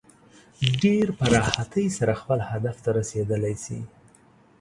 [0.81, 3.79] ډېر په راحتۍ سره خپل هدف ته رسېدلی شي.